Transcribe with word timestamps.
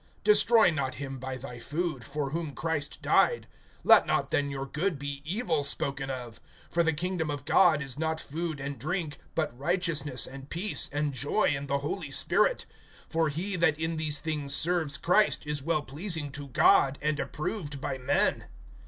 Destroy 0.23 0.71
not 0.71 0.95
him 0.95 1.19
by 1.19 1.37
thy 1.37 1.59
food, 1.59 2.03
for 2.03 2.31
whom 2.31 2.55
Christ 2.55 3.03
died. 3.03 3.45
(16)Let 3.85 4.05
not 4.07 4.31
then 4.31 4.49
your 4.49 4.65
good 4.65 4.97
be 4.97 5.21
evil 5.23 5.63
spoken 5.63 6.09
of. 6.09 6.41
(17)For 6.71 6.85
the 6.85 6.93
kingdom 6.93 7.29
of 7.29 7.45
God 7.45 7.83
is 7.83 7.99
not 7.99 8.19
food 8.19 8.59
and 8.59 8.79
drink; 8.79 9.19
but 9.35 9.55
righteousness, 9.55 10.25
and 10.25 10.49
peace, 10.49 10.89
and 10.91 11.13
joy 11.13 11.49
in 11.49 11.67
the 11.67 11.77
Holy 11.85 12.09
Spirit. 12.09 12.65
(18)For 13.11 13.29
he 13.29 13.55
that 13.57 13.77
in 13.79 13.97
these 13.97 14.17
things 14.17 14.55
serves 14.55 14.97
Christ, 14.97 15.45
is 15.45 15.61
well 15.61 15.83
pleasing 15.83 16.31
to 16.31 16.47
God, 16.47 16.97
and 16.99 17.19
approved 17.19 17.79
by 17.79 17.99
men. 17.99 18.45